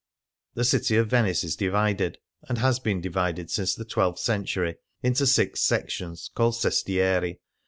[0.55, 2.17] The city of Venice is divided—
[2.49, 7.37] and has been divided since the twelfth century— into six sections called sestieri.